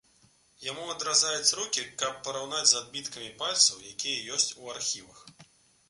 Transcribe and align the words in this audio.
Яму 0.71 0.85
адразаюць 0.93 1.55
рукі, 1.59 1.85
каб 2.03 2.17
параўнаць 2.29 2.65
з 2.73 2.81
адбіткамі 2.83 3.31
пальцаў, 3.43 3.85
якія 3.95 4.29
ёсць 4.39 4.53
у 4.63 4.77
архівах. 4.79 5.23